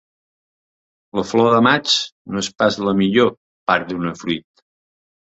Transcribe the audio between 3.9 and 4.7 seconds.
donar fruit.